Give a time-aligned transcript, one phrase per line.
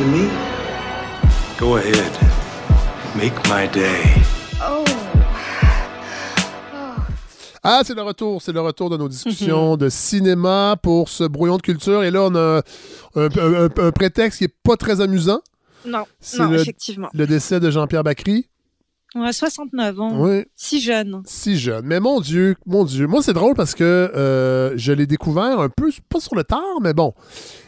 [0.00, 0.28] to me?
[1.58, 2.12] Go ahead.
[3.16, 4.14] Make my day.
[4.62, 4.84] Oh.
[7.62, 11.58] Ah, c'est le retour, c'est le retour de nos discussions de cinéma pour ce brouillon
[11.58, 12.02] de culture.
[12.04, 12.62] Et là, on a
[13.16, 15.40] un, un- un- un prétexte qui est pas très amusant.
[15.84, 16.04] Non,
[16.38, 17.08] non, le- effectivement.
[17.12, 18.48] Le décès de Jean-Pierre Bacry.
[19.16, 20.20] Ouais, 69 ans.
[20.22, 20.44] Oui.
[20.54, 21.22] Si jeune.
[21.26, 21.84] Si jeune.
[21.84, 23.08] Mais mon Dieu, mon Dieu.
[23.08, 26.60] Moi, c'est drôle parce que euh, je l'ai découvert un peu, pas sur le tard,
[26.80, 27.12] mais bon.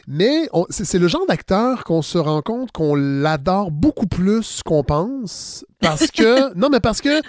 [0.06, 4.62] Mais on- c'est c'est le genre d'acteur qu'on se rend compte qu'on l'adore beaucoup plus
[4.64, 5.64] qu'on pense.
[5.80, 6.54] Parce que.
[6.56, 7.22] non, mais parce que Ouais.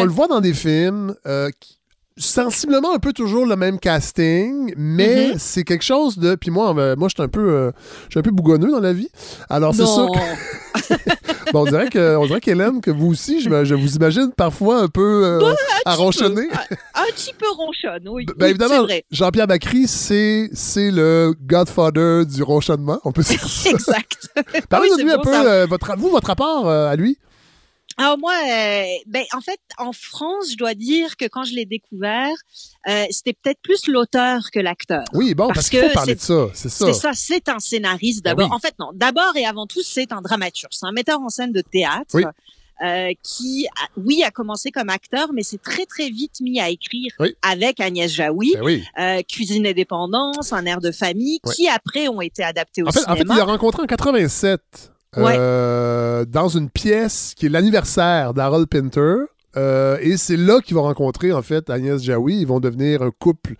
[0.00, 1.78] on le voit dans des films euh, qui-
[2.16, 5.38] sensiblement un peu toujours le même casting, mais Mhm.
[5.38, 6.34] c'est quelque chose de.
[6.34, 7.70] Puis moi, moi, je suis un peu, euh,
[8.14, 9.08] un peu bougonneux dans la vie.
[9.50, 10.18] Alors c'est sûr que.
[11.52, 14.88] Bon, on dirait que, on dirait qu'Hélène, que vous aussi, je, vous imagine parfois un
[14.88, 16.48] peu euh, à ronchonner.
[16.92, 18.26] Un petit peu ronchonne, oui.
[18.26, 18.84] Ben Oui, évidemment.
[19.12, 23.70] Jean-Pierre Bacry, c'est c'est le godfather du ronchonnement, on peut dire ça.
[23.70, 24.28] Exact.
[24.68, 27.16] Parlez-nous Oui, de lui un peu, euh, votre, vous, votre rapport euh, à lui.
[27.98, 31.64] Alors moi, euh, ben en fait, en France, je dois dire que quand je l'ai
[31.64, 32.34] découvert,
[32.88, 35.04] euh, c'était peut-être plus l'auteur que l'acteur.
[35.14, 36.86] Oui, bon, parce, Parce qu'il faut que parler de c'est- ça, c'est ça.
[36.86, 38.50] C'est ça, c'est un scénariste Ben d'abord.
[38.50, 38.54] oui.
[38.54, 38.90] En fait, non.
[38.94, 40.72] D'abord et avant tout, c'est un dramaturge.
[40.72, 42.10] C'est un metteur en scène de théâtre.
[42.14, 42.24] Oui.
[42.84, 46.68] euh, qui, a- oui, a commencé comme acteur, mais s'est très très vite mis à
[46.68, 47.34] écrire Oui.
[47.40, 48.84] avec Agnès Jaoui, Ben oui.
[48.98, 52.92] euh, Cuisine et dépendance, Un air de famille, qui après ont été adaptés au En
[52.92, 53.34] fait, en fait, cinéma.
[53.36, 54.60] il l'a rencontré en 87
[55.16, 59.14] euh, dans une pièce qui est l'anniversaire d'Harold Pinter.
[59.56, 62.40] euh, et c'est là qu'ils vont rencontrer, en fait, Agnès Jaoui.
[62.40, 63.54] Ils vont devenir un couple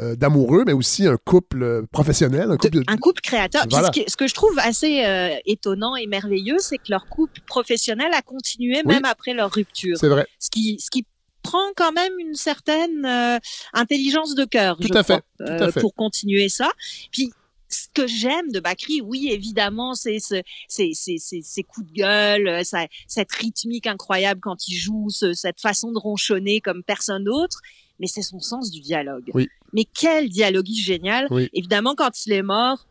[0.00, 2.50] euh, d'amoureux, mais aussi un couple professionnel.
[2.50, 3.64] Un couple de- un couple créateur.
[3.70, 3.90] Voilà.
[4.06, 8.22] ce, que je trouve assez euh, étonnant et merveilleux, c'est que leur couple professionnel a
[8.22, 8.94] continué Oui.
[8.94, 9.96] même après leur rupture.
[9.98, 10.26] C'est vrai.
[10.38, 11.04] Ce qui, ce qui
[11.42, 13.40] prend quand même une certaine
[13.72, 15.80] intelligence de cœur, Tout je à fait, tout à fait.
[15.80, 16.68] pour continuer ça.
[17.10, 17.32] Puis
[17.68, 21.92] ce que j'aime de Bakri, oui, évidemment, c'est ce, c'est, c'est, c'est, ces coups de
[21.92, 26.82] gueule, euh, ça- cette rythmique incroyable quand il joue, ce- cette façon de ronchonner comme
[26.82, 27.60] personne d'autre,
[28.00, 29.30] mais c'est son sens du dialogue.
[29.34, 29.48] Oui.
[29.72, 31.48] Mais quel dialoguiste génial Oui.
[31.52, 32.86] Évidemment, quand il est mort,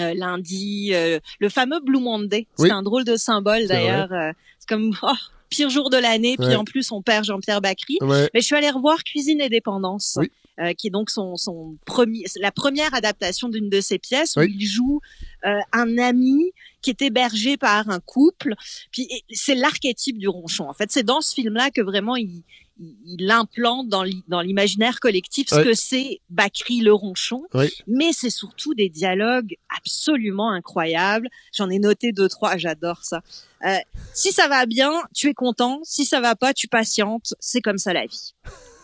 [0.00, 2.70] euh, lundi, euh, le fameux Blue Monday, c'est Oui.
[2.70, 4.12] un drôle de symbole d'ailleurs.
[4.12, 5.12] euh, c'est comme oh,
[5.50, 6.56] pire jour de l'année, puis Ouais.
[6.56, 7.98] en plus on perd Jean-Pierre Bacry.
[8.00, 8.30] Ouais.
[8.32, 10.30] Mais je suis allée revoir Cuisine et dépendance, Oui.
[10.60, 14.42] Euh, qui est donc son, son premier, la première adaptation d'une de ses pièces où
[14.42, 15.00] il joue
[15.46, 16.52] euh, un ami
[16.82, 18.54] qui est hébergé par un couple.
[18.92, 20.68] Puis c'est l'archétype du ronchon.
[20.68, 22.42] En fait, c'est dans ce film-là que vraiment il,
[22.80, 25.64] il, implante dans l'i- dans l'imaginaire collectif ce Oui.
[25.64, 27.42] que c'est Bacri le ronchon.
[27.54, 27.68] Oui.
[27.88, 31.28] Mais c'est surtout des dialogues absolument incroyables.
[31.52, 32.56] J'en ai noté deux trois.
[32.56, 33.22] J'adore ça.
[33.66, 33.74] Euh,
[34.14, 35.80] si ça va bien, tu es content.
[35.82, 37.34] Si ça va pas, tu patientes.
[37.40, 38.34] C'est comme ça la vie.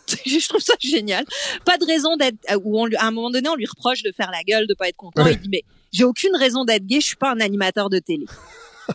[0.27, 1.25] Je trouve ça génial.
[1.65, 2.37] Pas de raison d'être.
[2.51, 4.67] euh, Où on, lui- à un moment donné, on lui reproche de faire la gueule,
[4.67, 5.25] de pas être content.
[5.25, 5.33] Ouais.
[5.35, 7.01] Il dit mais j'ai aucune raison d'être gay.
[7.01, 8.27] Je suis pas un animateur de télé.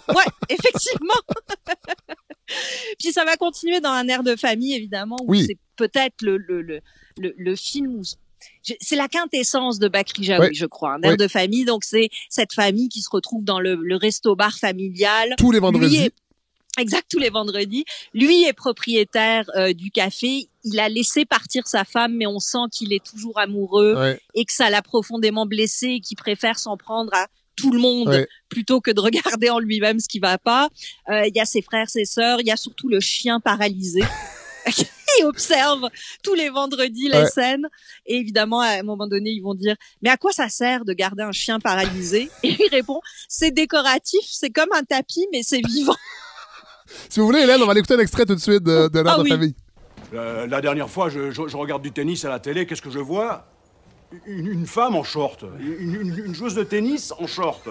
[0.08, 1.16] Ouais, effectivement.
[3.00, 5.46] Puis ça va continuer dans un air de famille, évidemment, où Oui.
[5.48, 6.80] c'est peut-être le, le, le,
[7.18, 8.02] le, le film où
[8.80, 10.50] c'est la quintessence de Bakri Jaoui, Ouais.
[10.54, 11.18] je crois, un air Ouais.
[11.18, 11.66] de famille.
[11.66, 15.34] Donc c'est cette famille qui se retrouve dans le, le resto-bar familial.
[15.40, 15.98] Tous les vendredis.
[16.06, 16.14] est-
[16.78, 17.84] Exact, tous les vendredis.
[18.14, 20.50] Lui est propriétaire euh, du café.
[20.64, 24.22] Il a laissé partir sa femme, mais on sent qu'il est toujours amoureux Ouais.
[24.36, 28.08] et que ça l'a profondément blessé et qu'il préfère s'en prendre à tout le monde
[28.10, 28.28] Ouais.
[28.48, 30.70] plutôt que de regarder en lui-même ce qui va pas.
[31.10, 34.02] Euh, Il y a ses frères, ses sœurs, il y a surtout le chien paralysé.
[35.18, 35.90] qui observe
[36.24, 37.26] tous les vendredis les Ouais.
[37.30, 37.68] scènes
[38.06, 40.94] et évidemment à un moment donné ils vont dire mais à quoi ça sert de
[40.94, 45.66] garder un chien paralysé et il répond c'est décoratif c'est comme un tapis mais c'est
[45.66, 45.96] vivant
[47.10, 49.00] Si vous voulez, Hélène, on va aller écouter un extrait tout de suite de, de
[49.00, 49.30] l'heure Ah de oui.
[49.30, 49.56] famille.
[50.14, 52.90] Euh, la dernière fois, je, je- je regarde du tennis à la télé, qu'est-ce que
[52.90, 53.46] je vois?
[54.26, 55.46] Une, une femme en short.
[55.60, 57.68] Une, une- une joueuse de tennis en short.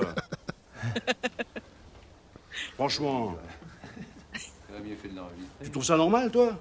[2.74, 3.36] Franchement.
[5.62, 6.52] Tu trouves ça normal, toi?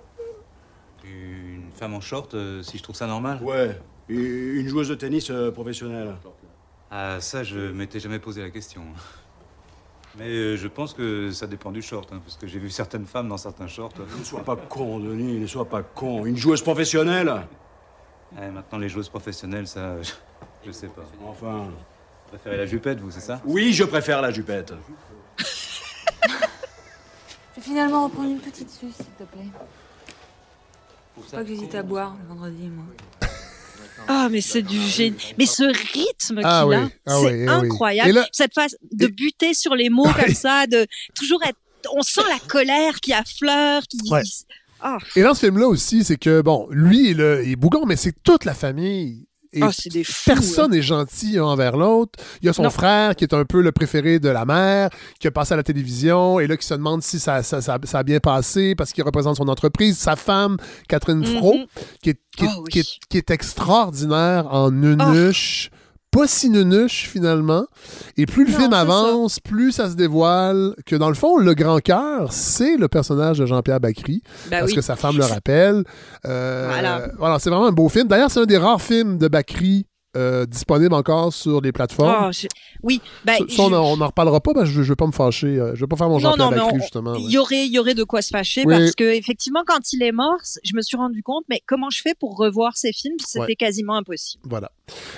[1.06, 3.80] Une femme en short, euh, si je trouve ça normal Ouais.
[4.10, 6.16] Et Une joueuse de tennis euh, professionnelle.
[6.90, 8.82] Ah, ça, je m'étais jamais posé la question.
[10.18, 13.06] Mais euh, je pense que ça dépend du short, hein, parce que j'ai vu certaines
[13.06, 13.94] femmes dans certains shorts.
[14.18, 16.26] Ne sois pas con, Denis, ne sois pas con.
[16.26, 17.32] Une joueuse professionnelle
[18.42, 20.12] Eh, maintenant, les joueuses professionnelles, ça, je,
[20.66, 21.04] je sais pas.
[21.26, 21.68] Enfin.
[21.70, 23.40] Vous préférez la jupette, vous, c'est ça?
[23.46, 24.74] Oui, je préfère la jupette.
[25.38, 25.44] Je
[27.56, 29.48] vais finalement reprendre une petite suce, s'il te plaît.
[31.16, 32.84] Faut pas que j'hésite à boire le vendredi, moi.
[34.08, 37.46] Ah mais c'est du génie mais ce rythme Ah qu'il oui, a ah c'est oui,
[37.48, 40.86] ah incroyable là- cette phase de buter sur les mots comme ça de
[41.16, 41.58] toujours être
[41.96, 44.24] on sent la colère qui affleure qui Ouais.
[44.82, 44.98] Ah.
[45.16, 48.14] Et dans ce film-là aussi, c'est que, bon, lui, il, il est bougon, mais c'est
[48.24, 49.27] toute la famille.
[49.54, 50.24] Et Oh, des fous.
[50.26, 52.20] personne n'est gentil envers l'autre.
[52.42, 52.70] Il y a son Non.
[52.70, 54.90] frère qui est un peu le préféré de la mère,
[55.20, 57.78] qui a passé à la télévision et là qui se demande si ça, ça- ça-
[57.84, 59.98] ça a bien passé parce qu'il représente son entreprise.
[59.98, 60.58] Sa femme,
[60.88, 61.38] Catherine Mhm.
[61.38, 61.56] Fro,
[62.04, 62.70] qui est, qui, est, Oh, oui.
[62.72, 65.70] qui est- qui est extraordinaire en nunuche.
[66.12, 67.66] Pas si nunuche finalement.
[68.16, 71.54] Et plus le Non, film avance, plus ça se dévoile que dans le fond, le
[71.54, 74.76] grand cœur, c'est le personnage de Jean-Pierre Bacry Bah parce oui.
[74.76, 75.84] que sa femme le rappelle.
[76.26, 77.10] Euh, Voilà.
[77.18, 78.08] voilà, c'est vraiment un beau film.
[78.08, 79.86] D'ailleurs, c'est un des rares films de Bacri
[80.18, 82.28] euh, disponible encore sur les plateformes.
[82.28, 82.48] Oh, je-
[82.84, 85.48] Oui, Ça, ça, on n'en reparlera pas je ne veux pas me fâcher.
[85.60, 87.16] euh, Je veux pas faire mon Non, Jean-Pierre non, mais Bacri, on- justement.
[87.16, 87.32] il ouais.
[87.32, 88.74] y aurait, y aurait de quoi se fâcher Oui.
[88.78, 92.02] parce que effectivement, quand il est mort, je me suis rendu compte, mais comment je
[92.02, 93.16] fais pour revoir ces films?
[93.26, 93.56] C'était Ouais.
[93.56, 94.44] quasiment impossible.
[94.48, 94.72] Voilà.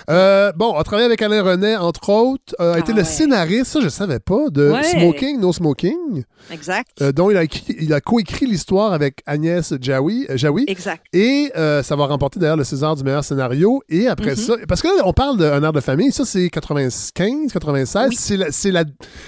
[0.09, 2.55] Euh, bon, on a travaillé avec Alain Renet, entre autres.
[2.59, 3.03] Euh, a Ah été le ouais.
[3.03, 4.73] scénariste, ça, je ne savais pas, de.
[4.83, 7.03] Smoking, No Smoking, Exact.
[7.13, 7.43] dont il a,
[7.79, 10.25] il a coécrit l'histoire avec Agnès Jaoui.
[10.35, 10.65] Jaoui.
[10.67, 11.05] Exact.
[11.13, 13.81] Et ça va remporter d'ailleurs le César du meilleur scénario.
[13.89, 14.35] Et après Mhm.
[14.37, 18.09] ça, parce que là, on parle d'un air de famille, ça c'est 95, 96.
[18.09, 18.15] Oui.
[18.17, 18.83] C'est la- C'est la,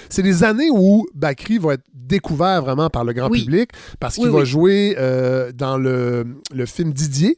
[0.08, 3.44] c'est les années où Bakri va être découvert vraiment par le grand Oui.
[3.44, 3.70] public
[4.00, 7.36] parce qu'il Oui, va jouer euh, dans le, le film Didier.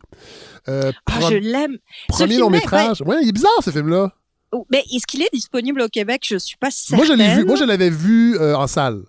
[0.68, 1.76] Euh, Ah, je l'aime.
[2.08, 3.02] premier long métrage.
[3.02, 3.16] Ouais.
[3.22, 4.12] il est bizarre ce film-là.
[4.52, 6.22] Oh, Mais est-ce qu'il est disponible au Québec?
[6.26, 6.96] Je suis pas certaine.
[6.96, 9.02] Moi je l'ai vu, moi je l'avais vu euh, en salle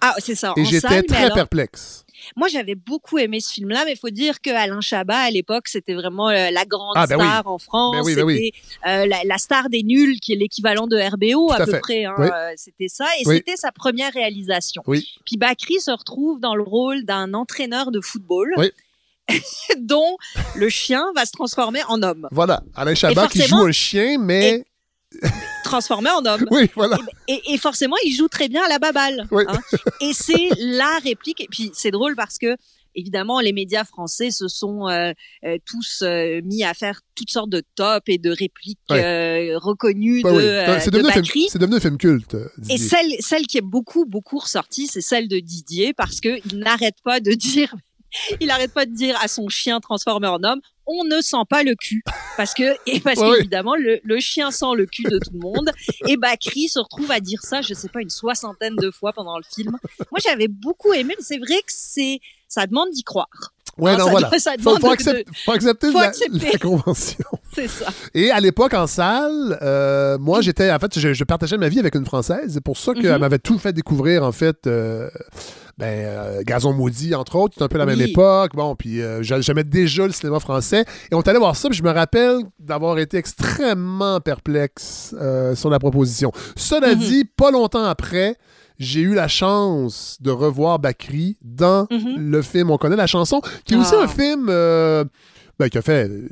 [0.00, 0.52] Ah, c'est ça.
[0.56, 2.04] et en j'étais salle, mais très alors, perplexe.
[2.36, 5.68] Moi, j'avais beaucoup aimé ce film-là, mais il faut dire que Alain Chabat, à l'époque,
[5.68, 7.24] c'était vraiment euh, la grande Ah, ben oui.
[7.24, 7.96] star en France.
[7.96, 8.52] Ben oui, ben oui.
[8.54, 11.72] C'était euh, la, la star des nuls, qui est l'équivalent de RBO à, à peu
[11.72, 11.80] fait.
[11.80, 12.04] près.
[12.04, 14.82] hein, euh, c'était ça, et c'était sa première réalisation.
[14.86, 18.54] Puis Bakri se retrouve dans le rôle d'un entraîneur de football.
[19.78, 20.16] Dont
[20.56, 22.26] le chien va se transformer en homme.
[22.32, 24.64] Voilà, Alain Chabat qui joue un chien, mais
[25.70, 26.46] Transformé en homme.
[26.50, 26.98] oui, voilà.
[27.28, 29.26] Et, et forcément, il joue très bien à la baballe.
[29.30, 29.44] Oui.
[29.48, 29.58] hein.
[30.00, 31.40] Et c'est la réplique.
[31.40, 32.56] Et puis, c'est drôle parce que,
[32.94, 35.12] évidemment, les médias français se sont euh,
[35.44, 39.52] euh, tous euh, mis à faire toutes sortes de tops et de répliques Ouais.
[39.56, 40.80] reconnues Ben de, oui.
[40.80, 42.36] c'est de devenu, c'est devenu un film culte.
[42.68, 46.58] Et celle, celle qui est beaucoup, beaucoup ressortie, c'est celle de Didier parce que il
[46.58, 47.74] n'arrête pas de dire,
[48.40, 50.60] il n'arrête pas de dire à son chien transformé en homme,
[50.92, 52.02] on ne sent pas le cul.
[52.36, 53.36] Parce que, et parce Ouais, ouais.
[53.38, 55.70] qu'évidemment, le, le chien sent le cul de tout le monde.
[56.08, 59.36] Et Bakri se retrouve à dire ça, je sais pas, une soixantaine de fois pendant
[59.38, 59.76] le film.
[60.10, 63.28] Moi, j'avais beaucoup aimé, mais c'est vrai que c'est, ça demande d'y croire.
[63.78, 64.30] Ouais, Ah, non, voilà.
[64.38, 65.52] ça Faut, demande faut accepter, faut
[66.00, 66.50] la, accepter.
[66.52, 67.24] la convention.
[67.54, 67.86] C'est ça.
[68.14, 71.78] Et à l'époque, en salle, euh, moi, j'étais, en fait, je, je partageais ma vie
[71.78, 72.50] avec une Française.
[72.54, 73.18] C'est pour ça qu'elle Mhm.
[73.20, 75.08] m'avait tout fait découvrir, en fait, euh,
[75.78, 78.54] ben, euh, Gazon Maudit, entre autres, c'est un peu la même époque.
[78.54, 80.84] Bon, puis j'a- j'aimais déjà le cinéma français.
[81.10, 85.14] Et on est allé voir ça, puis je me rappelle d'avoir été extrêmement perplexe
[85.54, 86.32] sur la proposition.
[86.56, 86.98] Cela Mhm.
[87.00, 88.36] dit, pas longtemps après,
[88.80, 92.16] j'ai eu la chance de revoir Bakri dans Mhm.
[92.30, 95.04] le film On connaît la chanson, qui est aussi un film euh,
[95.58, 96.26] ben, qui a fait euh,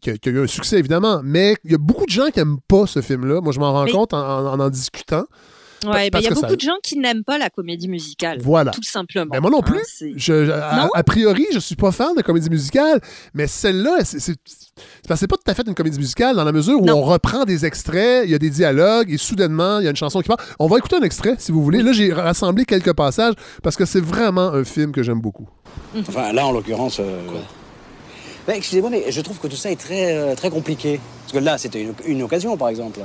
[0.00, 2.30] qui, a, qui a eu un succès évidemment, mais il y a beaucoup de gens
[2.32, 3.40] qui aiment pas ce film-là.
[3.40, 5.24] Moi, je m'en rends compte en en, en discutant.
[5.84, 8.38] Ouais, ben, il y a beaucoup ça- de gens qui n'aiment pas la comédie musicale.
[8.42, 8.70] Voilà.
[8.70, 9.30] Tout simplement.
[9.32, 9.80] Ben, moi non Hein, plus.
[9.86, 10.90] c'est- Je, je- a, Non?
[10.94, 13.00] a priori, je suis pas fan de comédie musicale,
[13.34, 16.36] mais celle-là, c'est c'est- c'est parce que c'est pas tout à fait une comédie musicale
[16.36, 16.98] dans la mesure où Non.
[16.98, 19.96] on reprend des extraits, il y a des dialogues et soudainement, il y a une
[19.96, 20.38] chanson qui part.
[20.58, 21.82] On va écouter un extrait si vous voulez.
[21.82, 25.48] Là, j'ai rassemblé quelques passages parce que c'est vraiment un film que j'aime beaucoup.
[25.98, 26.98] Enfin, là, en l'occurrence.
[27.00, 27.20] euh,
[28.46, 30.98] Bah, excusez-moi, mais je trouve que tout ça est très, euh, très compliqué.
[31.22, 33.00] Parce que là, c'était une, une occasion, par exemple.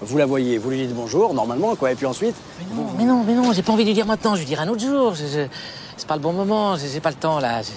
[0.00, 1.90] Vous la voyez, vous lui dites bonjour, normalement, quoi.
[1.92, 4.06] Et puis ensuite, Mais non, mais non, mais non, j'ai pas envie de lui dire
[4.06, 5.14] maintenant, je lui dirai un autre jour.
[5.14, 5.46] Je- je-
[5.96, 7.60] C'est pas le bon moment, j'ai j'ai pas le temps là.
[7.62, 7.70] Je-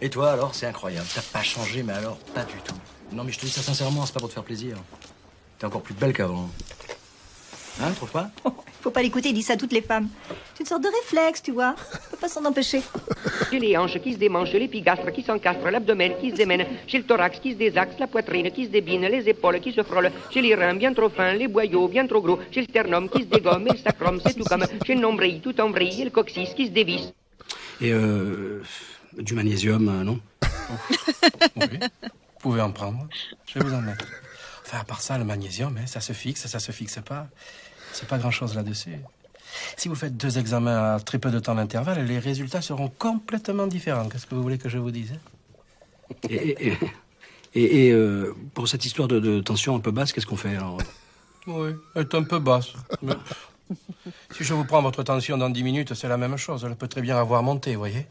[0.00, 1.06] Et toi, alors, c'est incroyable.
[1.14, 2.74] T'as pas changé, mais alors, pas du tout.
[3.12, 4.76] Non, mais je te dis ça sincèrement, c'est pas pour te faire plaisir.
[5.58, 6.48] T'es encore plus belle qu'avant.
[7.82, 8.30] Hein, trouve pas?
[8.84, 10.10] Faut pas l'écouter, il dit ça à toutes les femmes.
[10.52, 11.74] C'est une sorte de réflexe, tu vois.
[11.78, 12.82] On peut pas s'en empêcher.
[13.50, 17.04] J'ai les hanches qui se démangent, l'épigastre qui s'encastre, l'abdomen qui se démène, j'ai le
[17.04, 20.42] thorax qui se désaxe, la poitrine qui se débine, les épaules qui se frôlent, j'ai
[20.42, 23.28] les reins bien trop fins, les boyaux bien trop gros, j'ai le sternum qui se
[23.28, 26.10] dégomme et le sacrum, c'est tout comme, j'ai le nombril tout en vrille et le
[26.10, 27.14] coccyx qui se dévisse.
[27.80, 28.62] Et euh.
[29.18, 30.20] Du magnésium, euh, non?
[31.56, 33.08] Oui, vous pouvez en prendre.
[33.46, 34.04] Je vais vous en mettre.
[34.66, 37.28] Enfin, à part ça, le magnésium, hein, ça se fixe, ça se fixe pas.
[37.94, 38.96] C'est pas grand-chose là-dessus.
[39.76, 43.66] Si vous faites deux examens à très peu de temps d'intervalle, les résultats seront complètement
[43.68, 44.08] différents.
[44.08, 46.14] Qu'est-ce que vous voulez que je vous dise hein?
[46.28, 46.68] Et,
[47.54, 50.56] et, et- euh, pour cette histoire de, de tension un peu basse, qu'est-ce qu'on fait
[50.56, 50.78] alors?
[51.46, 52.72] Oui, elle est un peu basse.
[53.00, 53.14] Mais
[54.36, 56.64] si je vous prends votre tension dans 10 minutes, c'est la même chose.
[56.68, 58.06] Elle peut très bien avoir monté, vous voyez?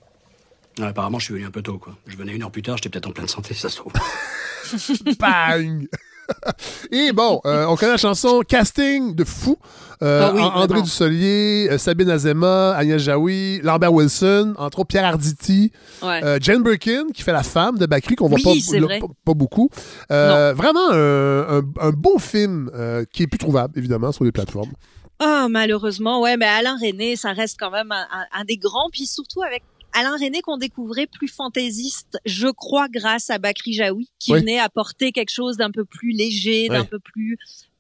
[0.80, 1.96] Ah, Apparemment, je suis venu un peu tôt, quoi.
[2.08, 3.94] Je venais une heure plus tard, j'étais peut-être en pleine santé, ça se trouve.
[5.20, 5.88] Bang!
[6.92, 9.58] Et bon, euh, on connaît la chanson Casting de fou.
[10.02, 10.82] Euh, Ah oui, André vraiment.
[10.84, 16.22] Dussolier, euh, Sabine Azema, Agnès Jaoui, Lambert Wilson, entre autres Pierre Arditi, Ouais.
[16.42, 19.00] Jane Birkin, qui fait la femme de Bakri, qu'on voit Oui, pas, c'est là, vrai.
[19.00, 19.70] pas, pas beaucoup.
[20.10, 22.70] Vraiment un, un- un beau film
[23.12, 24.72] qui est plus trouvable, évidemment, sur les plateformes.
[25.20, 28.90] Ah, malheureusement, ouais, mais Alain René, ça reste quand même un, un- un des grands,
[28.92, 29.64] puis surtout avec
[29.94, 34.40] Alain René qu'on découvrait plus fantaisiste, je crois, grâce à Bakri Jaoui, qui Oui.
[34.40, 37.38] venait apporter quelque chose d'un peu plus léger, d'un peu plus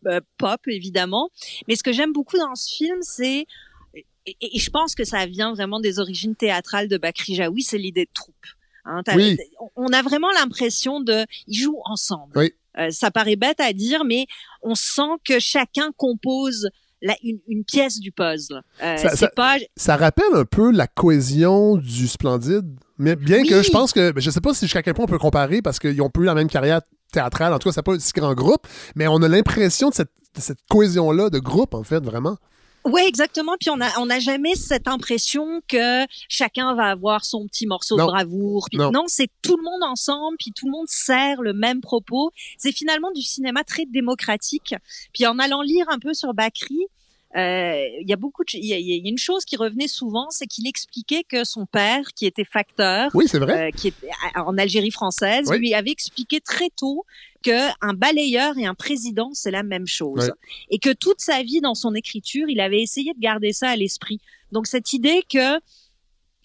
[0.07, 1.29] euh, pop, évidemment.
[1.67, 3.45] Mais ce que j'aime beaucoup dans ce film, c'est
[4.25, 7.77] et, et je pense que ça vient vraiment des origines théâtrales de Bakri Jaoui, c'est
[7.77, 8.35] l'idée de troupe.
[8.85, 9.37] Hein, Oui.
[9.75, 12.31] On a vraiment l'impression de, ils jouent ensemble.
[12.37, 12.53] Oui.
[12.77, 14.25] Euh, ça paraît bête à dire, mais
[14.61, 16.69] on sent que chacun compose
[17.03, 18.61] la- une, une pièce du puzzle.
[18.81, 22.65] Euh, Ça- c'est ça- pas Ça rappelle un peu la cohésion du Splendide,
[22.97, 25.07] mais bien que je pense que, ben, je sais pas si jusqu'à quel point on
[25.07, 26.81] peut comparer parce qu'ils ont pas eu la même carrière
[27.11, 29.93] théâtrale, en tout cas, c'est pas un si grand groupe, mais on a l'impression de
[29.93, 32.37] cette, de cette cohésion-là de groupe, en fait, vraiment.
[32.85, 33.53] Ouais, exactement.
[33.59, 37.95] Puis on a on n'a jamais cette impression que chacun va avoir son petit morceau
[37.97, 38.05] Non.
[38.05, 38.67] de bravoure.
[38.69, 38.91] Puis Non.
[38.91, 42.31] non, c'est tout le monde ensemble, puis tout le monde sert le même propos.
[42.57, 44.75] C'est finalement du cinéma très démocratique.
[45.13, 46.79] Puis en allant lire un peu sur Bakri,
[47.35, 49.87] il y a beaucoup de, il y, a- il y a une chose qui revenait
[49.87, 53.67] souvent, c'est qu'il expliquait que son père, qui était facteur, Oui, c'est vrai.
[53.67, 53.93] euh, qui est
[54.35, 55.57] en Algérie française, Oui.
[55.57, 57.05] lui avait expliqué très tôt
[57.43, 60.31] que un balayeur et un président c'est la même chose Ouais.
[60.69, 63.75] et que toute sa vie dans son écriture il avait essayé de garder ça à
[63.75, 64.21] l'esprit
[64.53, 65.59] donc cette idée que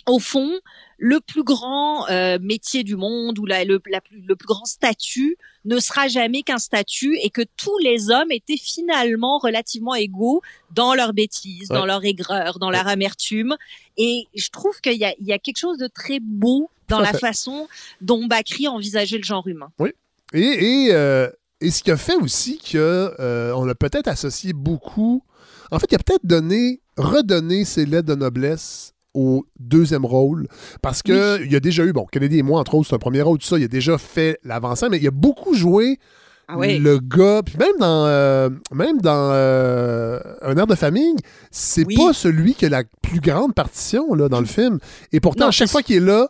[0.08, 0.58] au fond
[0.96, 4.64] le plus grand euh, métier du monde ou la- le, la plus, le plus grand
[4.64, 10.40] statut ne sera jamais qu'un statut et que tous les hommes étaient finalement relativement égaux
[10.74, 11.76] dans leurs bêtises, Ouais.
[11.76, 13.56] dans leur aigreur, dans leur amertume.
[13.96, 17.00] Et je trouve qu'il y a, il y a quelque chose de très beau dans
[17.00, 17.18] la fait.
[17.18, 17.68] façon
[18.00, 19.70] dont Bakri envisageait le genre humain.
[19.78, 19.90] Oui.
[20.32, 20.40] Et,
[20.86, 21.28] et, euh,
[21.60, 25.22] et ce qui a fait aussi que euh, on a peut-être associé beaucoup.
[25.70, 30.46] En fait, il a peut-être donné, redonné ses lettres de noblesse au deuxième rôle.
[30.82, 32.98] Parce que il y a déjà eu, bon, Kennedy et moi, entre autres, c'est un
[32.98, 35.98] premier rôle, tout ça, il a déjà fait l'avancement, mais il a beaucoup joué
[36.46, 36.78] Ah oui.
[36.78, 37.42] le gars.
[37.44, 41.14] Puis même dans, euh, même dans euh, Un air de famille,
[41.50, 41.96] c'est Oui.
[41.96, 44.78] pas celui qui a la plus grande partition là, dans le film.
[45.12, 46.28] Et pourtant, Non, à chaque fois qu'il est là,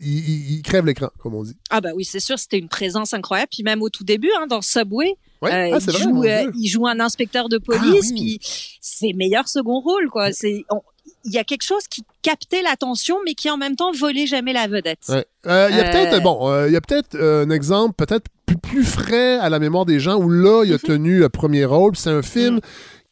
[0.00, 1.56] il, il- il crève l'écran, comme on dit.
[1.70, 3.48] Ah bah oui, c'est sûr, c'était une présence incroyable.
[3.52, 5.50] Puis même au tout début, hein, dans Subway, Ouais.
[5.52, 8.38] euh, Ah, il, vrai, joue, euh, il un inspecteur de police, Ah oui.
[8.38, 10.32] puis c'est meilleur second rôle, quoi.
[10.32, 10.82] C'est, on-
[11.24, 14.52] il y a quelque chose qui captait l'attention, mais qui en même temps volait jamais
[14.52, 15.00] la vedette.
[15.08, 15.24] Ouais.
[15.46, 17.94] Euh, Il y a Euh, peut-être bon, euh, il y a peut-être euh, un exemple
[17.96, 20.74] peut-être plus, plus frais à la mémoire des gens où là il Mhm.
[20.74, 21.96] a tenu le premier rôle.
[21.96, 22.60] C'est un film Mm.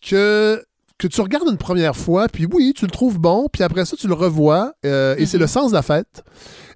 [0.01, 0.63] que
[0.99, 3.97] que tu regardes une première fois, puis oui, tu le trouves bon, puis après ça,
[3.97, 6.23] tu le revois, euh, et c'est le sens de la fête,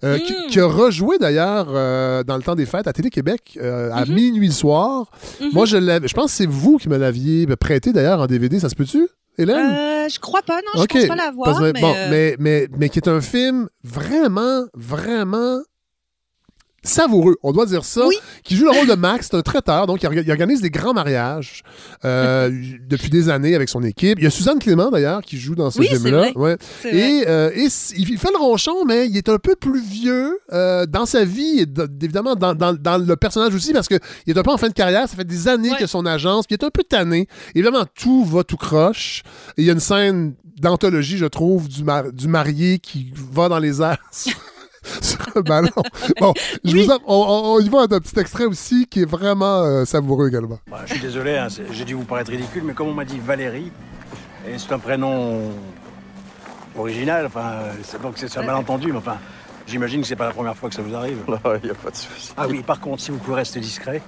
[0.02, 0.46] euh, qui, Mm.
[0.50, 4.52] qui a rejoué d'ailleurs euh, dans le temps des fêtes à Télé-Québec à minuit le
[4.52, 5.12] soir.
[5.40, 5.50] Mhm.
[5.52, 8.58] Moi, je l'avais, je pense que c'est vous qui me l'aviez prêté d'ailleurs en DVD,
[8.58, 9.06] ça se peut-tu,
[9.38, 9.66] Hélène?
[9.70, 10.88] Euh, je crois pas, non, Ok.
[10.92, 11.60] je pense pas l'avoir.
[11.60, 15.60] Mais, bon, euh, mais, mais, mais qui est un film vraiment, vraiment
[16.86, 18.16] savoureux, on doit dire ça, Oui.
[18.44, 20.70] qui joue le rôle de Max, c'est un traiteur, donc il, orga- il organise des
[20.70, 21.62] grands mariages
[22.04, 22.50] euh,
[22.88, 24.18] depuis des années avec son équipe.
[24.18, 26.30] Il y a Suzanne Clément d'ailleurs qui joue dans ce Oui, film-là.
[26.36, 26.56] Ouais.
[26.84, 27.66] Et, euh, et
[27.96, 31.60] il fait le ronchon, mais il est un peu plus vieux euh, dans sa vie,
[31.60, 31.66] et
[32.02, 34.72] évidemment dans, dans- dans le personnage aussi, parce qu'il est un peu en fin de
[34.74, 35.82] carrière, ça fait des années Ouais.
[35.82, 37.26] a son agence, puis il est un peu tanné.
[37.54, 39.22] Évidemment, tout va tout croche.
[39.56, 43.48] Et il y a une scène d'anthologie, je trouve, du, mar- du marié qui va
[43.48, 43.98] dans les airs
[45.36, 45.68] un ballon.
[46.20, 46.32] Bon,
[46.64, 46.84] je Oui.
[46.86, 49.84] vous en- on, on- on y va un petit extrait aussi qui est vraiment euh,
[49.84, 50.58] savoureux également.
[50.70, 53.18] Bah, je suis désolé, hein, j'ai dû vous paraître ridicule, mais comme on m'a dit
[53.18, 53.70] Valérie,
[54.48, 55.50] et c'est un prénom
[56.78, 59.16] original, enfin, c'est donc c'est un malentendu, mais enfin,
[59.66, 61.18] j'imagine que c'est pas la première fois que ça vous arrive.
[61.28, 62.32] Non, il n'y a pas de souci.
[62.36, 64.02] Ah oui, par contre, si vous pouvez rester discret,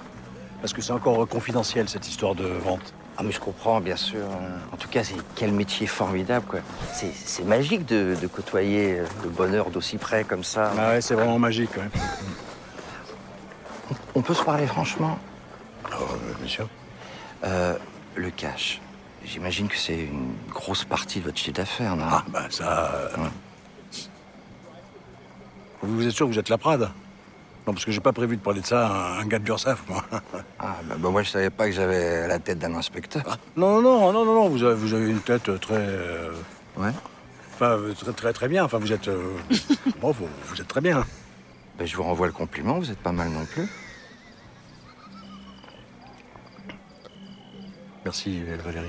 [0.61, 2.93] parce que c'est encore confidentiel cette histoire de vente.
[3.19, 4.25] Ah mais je comprends, bien sûr.
[4.71, 6.61] En tout cas, c'est quel métier formidable, quoi.
[6.93, 10.71] C'est magique de, de côtoyer euh, le bonheur d'aussi près comme ça.
[10.77, 11.89] Ah ouais, c'est vraiment magique, ouais.
[14.15, 15.19] On peut se parler franchement?
[15.91, 16.69] Oh, euh, bien sûr.
[17.43, 17.75] Euh,
[18.15, 18.79] Le cash.
[19.25, 22.05] J'imagine que c'est une grosse partie de votre chiffre d'affaires, non?
[22.09, 23.11] Ah, bah ça.
[25.81, 26.89] Vous êtes sûr que vous êtes la Prade
[27.69, 29.83] Non, parce que j'ai pas prévu de parler de ça à un, gars de l'URSSAF,
[29.87, 30.03] moi.
[30.57, 33.37] Ah, bah, bah, moi, je savais pas que j'avais la tête d'un inspecteur.
[33.55, 35.75] Non, non, non, non, non, vous avez, vous avez une tête très.
[35.77, 36.31] euh,
[36.77, 36.89] Ouais.
[37.53, 38.63] Enfin, euh, très, très, très bien.
[38.65, 39.07] Enfin, vous êtes.
[39.07, 39.35] euh,
[40.01, 41.05] bon, vous, vous êtes très bien.
[41.77, 43.69] Bah, je vous renvoie le compliment, vous êtes pas mal non plus.
[48.03, 48.87] Merci, euh, Valérie.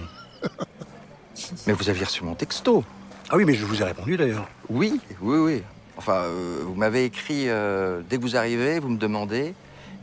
[1.67, 2.83] Mais vous aviez reçu mon texto.
[3.29, 4.49] Ah oui, mais je vous ai répondu d'ailleurs.
[4.71, 5.63] Oui, oui, oui.
[6.01, 9.53] Enfin, euh, vous m'avez écrit euh, dès que vous arrivez, vous me demandez.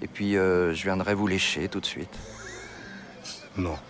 [0.04, 2.16] Et puis, euh, je viendrai vous lécher tout de suite.
[3.58, 3.75] Non.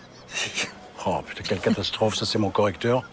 [1.06, 3.04] Oh putain, quelle catastrophe, ça c'est mon correcteur.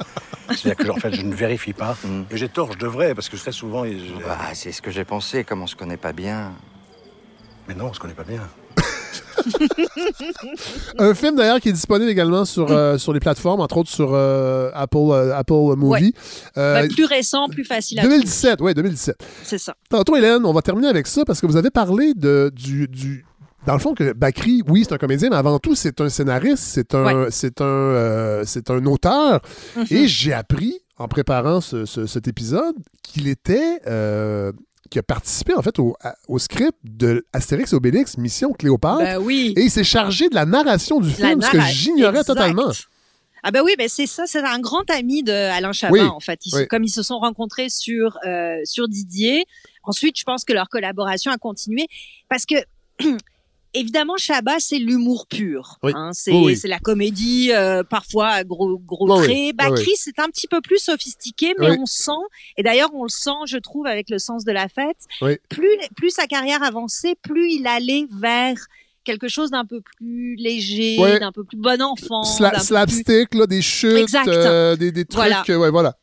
[0.48, 1.96] C'est-à-dire que en fait, je ne vérifie pas.
[2.30, 3.84] Et j'ai tort, je devrais, parce que très souvent...
[4.24, 6.54] Bah, c'est ce que j'ai pensé, comme on se connaît pas bien.
[7.68, 8.40] Mais non, on se connaît pas bien.
[10.98, 14.10] Un film d'ailleurs qui est disponible également sur, euh, sur les plateformes, entre autres sur
[14.14, 16.14] euh, Apple, euh, Apple Movie.
[16.56, 18.16] Bah, plus récent, plus facile à trouver.
[18.18, 19.16] 2017, oui, 2017.
[19.42, 19.74] C'est ça.
[19.88, 23.24] Tantôt, Hélène, on va terminer avec ça parce que vous avez parlé de, du, du-
[23.66, 26.62] Dans le fond, que Bakri, oui, c'est un comédien, mais avant tout, c'est un scénariste,
[26.64, 27.26] c'est un, Ouais.
[27.30, 29.40] c'est un, euh, c'est un auteur.
[29.76, 29.84] Mhm.
[29.90, 33.80] Et j'ai appris, en préparant ce- ce- cet épisode, qu'il était.
[33.86, 34.52] euh,
[34.90, 38.98] qui a participé en fait au, à- au script de Astérix et Obélix, Mission Cléopâtre.
[38.98, 39.54] Ben oui.
[39.56, 42.70] Et il s'est chargé de la narration du La film, ce que j'ignorais totalement.
[43.42, 46.20] Ah ben oui, ben c'est ça, c'est un grand ami de Alain Chabat Oui, en
[46.20, 46.40] fait.
[46.46, 46.66] Ils se- oui.
[46.68, 49.44] Comme ils se sont rencontrés sur euh, sur Didier.
[49.82, 51.86] Ensuite, je pense que leur collaboration a continué
[52.30, 52.54] parce que
[53.74, 55.78] évidemment Chabat c'est l'humour pur.
[55.82, 55.92] Oui.
[55.94, 56.10] hein.
[56.12, 56.58] c'est oui.
[56.64, 59.24] la comédie euh, parfois à gros gros oui.
[59.24, 59.36] traits.
[59.36, 62.10] Oui, Bakri c'est un petit peu plus sophistiqué, mais on sent
[62.56, 64.96] et d'ailleurs on le sent, je trouve, avec le sens de la fête.
[65.20, 65.36] Oui.
[65.48, 68.56] Plus plus sa carrière avançait, plus il allait vers
[69.04, 71.18] quelque chose d'un peu plus léger, Ouais.
[71.20, 75.16] d'un peu plus bon enfant, Sla- plus- slapstick, là, des chutes, euh, des, des trucs.
[75.16, 75.44] Voilà.
[75.50, 75.96] euh, ouais, voilà.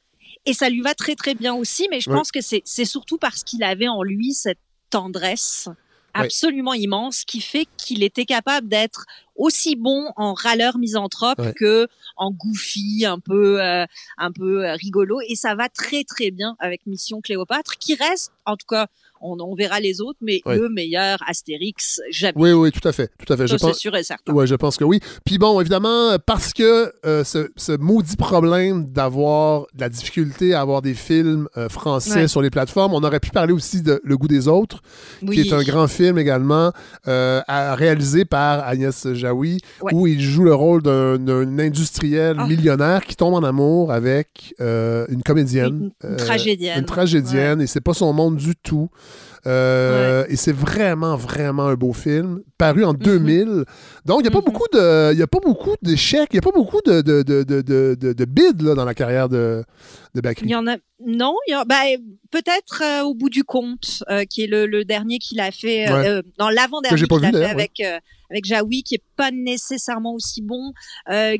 [0.45, 2.15] Et ça lui va très très bien aussi, mais je Ouais.
[2.15, 4.59] pense que c'est surtout parce qu'il avait en lui cette
[4.91, 5.67] tendresse
[6.13, 11.53] Absolument immense qui fait qu'il était capable d'être aussi bon en râleur misanthrope Ouais.
[11.53, 11.87] que
[12.17, 13.85] en goofy, un peu euh,
[14.17, 18.31] un peu euh, rigolo et ça va très très bien avec Mission Cléopâtre qui reste
[18.45, 18.87] en tout cas
[19.21, 20.57] on, on verra les autres mais Ouais.
[20.57, 22.33] le meilleur Astérix jamais.
[22.35, 23.09] Oui, oui, tout à fait.
[23.25, 23.47] Tout à fait.
[23.47, 23.77] Ça, Je pense...
[23.77, 24.33] sûr et certain.
[24.33, 24.99] Ouais, je pense que oui.
[25.25, 30.61] Puis bon, évidemment, parce que euh, ce, ce maudit problème d'avoir de la difficulté à
[30.61, 32.27] avoir des films euh, français Ouais.
[32.27, 34.81] sur les plateformes, on aurait pu parler aussi de Le goût des autres,
[35.21, 35.35] Oui.
[35.41, 36.71] qui est un grand film également,
[37.07, 39.93] euh, à- réalisé par Agnès Jaoui, Ouais.
[39.93, 42.47] où il joue le rôle d'un industriel Ah.
[42.47, 45.91] millionnaire qui tombe en amour avec euh, une comédienne.
[46.03, 46.79] Une- une tragédienne.
[46.79, 48.89] Une tragédienne, et c'est pas son monde du tout.
[49.47, 52.87] Euh, Et c'est vraiment, vraiment un beau film, paru Mhm.
[52.89, 53.65] en 2000.
[54.05, 56.39] Donc, il n'y a, pas beaucoup de- il y a pas beaucoup d'échecs, il n'y
[56.39, 59.63] a pas beaucoup de, de, de, de, de, bides là, dans la carrière de,
[60.13, 60.45] de Bakri.
[60.45, 61.81] Il y en a non, il y en- bah,
[62.29, 65.91] peut-être euh, au bout du compte, euh, qui est le, le dernier qu'il a fait
[65.91, 66.21] Ouais.
[66.37, 67.81] dans l'avant-dernier qu'il a fait avec
[68.29, 70.71] avec Jaoui, qui est pas nécessairement aussi bon,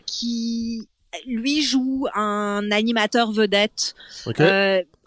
[0.07, 0.87] qui
[1.27, 3.93] lui joue un animateur vedette.
[4.25, 4.39] Ok.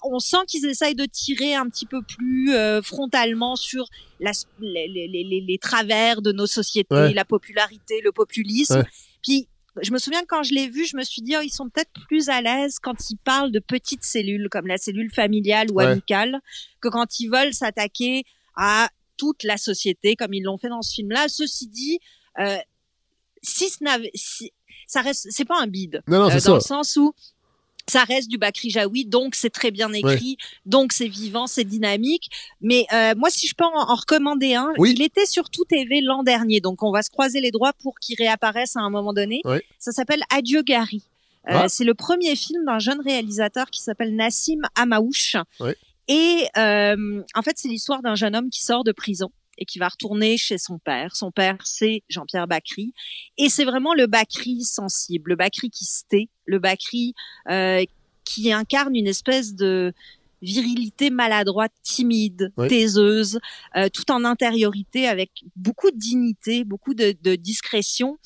[0.05, 3.87] Euh, on sent qu'ils essayent de tirer un petit peu plus euh, frontalement sur
[4.21, 7.13] la, les, les, les, les travers de nos sociétés, Ouais.
[7.15, 8.79] la popularité, le populisme.
[8.79, 8.85] Ouais.
[9.23, 9.49] Puis
[9.83, 11.69] je me souviens que quand je l'ai vu, je me suis dit, oh, ils sont
[11.69, 15.77] peut-être plus à l'aise quand ils parlent de petites cellules, comme la cellule familiale ou
[15.77, 15.87] Ouais.
[15.87, 16.41] amicale,
[16.81, 18.23] que quand ils veulent s'attaquer
[18.57, 21.27] à toute la société, comme ils l'ont fait dans ce film-là.
[21.29, 21.99] Ceci dit,
[22.41, 22.57] euh,
[23.43, 24.53] si ce n'avait, si,
[24.87, 26.03] ça reste, c'est pas un bide.
[26.09, 26.55] Non, non, c'est dans ça.
[26.55, 27.15] le sens où
[27.89, 32.31] ça reste du Bakri Jaoui, donc c'est très bien écrit, donc c'est vivant, c'est dynamique.
[32.61, 34.93] Mais euh, moi, si je peux en, en recommander un, Oui.
[34.97, 37.99] il était sur Tout TV l'an dernier, donc on va se croiser les doigts pour
[37.99, 39.41] qu'il réapparaisse à un moment donné.
[39.79, 41.03] Ça s'appelle Adieu Gary.
[41.49, 41.69] Euh, Ah.
[41.69, 45.37] C'est le premier film d'un jeune réalisateur qui s'appelle Nassim Amaouche.
[46.09, 49.79] Et euh, en fait, c'est l'histoire d'un jeune homme qui sort de prison et qui
[49.79, 51.17] va retourner chez son père.
[51.17, 52.93] Son père, c'est Jean-Pierre Bacry.
[53.39, 57.15] Et c'est vraiment le Bacry sensible, le Bacry qui se tait, le Bacry
[57.51, 57.85] euh,
[58.25, 59.93] qui incarne une espèce de
[60.43, 62.69] virilité maladroite, timide, Oui.
[62.69, 63.39] taiseuse,
[63.77, 68.19] euh, tout en intériorité, avec beaucoup de dignité, beaucoup de, de discrétion.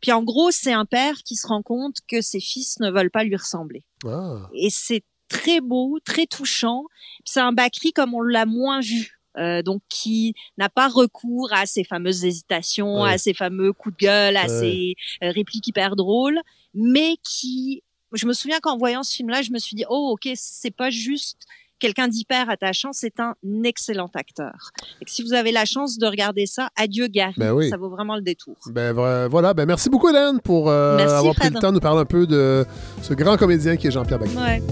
[0.00, 3.10] Puis en gros, c'est un père qui se rend compte que ses fils ne veulent
[3.10, 3.84] pas lui ressembler.
[4.06, 4.48] Ah.
[4.54, 6.84] Et c'est très beau, très touchant.
[7.24, 9.15] C'est un Bakri comme on l'a moins vu.
[9.38, 13.12] Euh, donc qui n'a pas recours à ces fameuses hésitations, Ouais.
[13.12, 14.48] à ces fameux coups de gueule, à Ouais.
[14.48, 16.38] ces euh, répliques hyper drôles,
[16.74, 20.30] mais qui, je me souviens qu'en voyant ce film-là, je me suis dit oh ok
[20.36, 21.38] c'est pas juste
[21.78, 24.70] quelqu'un d'hyper attachant, c'est un excellent acteur.
[25.02, 27.68] Et si vous avez la chance de regarder ça, adieu Gary, Ben oui.
[27.68, 28.56] ça vaut vraiment le détour.
[28.70, 28.92] Ben
[29.28, 32.00] voilà, ben merci beaucoup Hélène pour euh, Merci, avoir pris le temps de nous parler
[32.00, 32.64] un peu de
[33.02, 34.22] ce grand comédien qui est Jean-Pierre.
[34.22, 34.62] Ouais.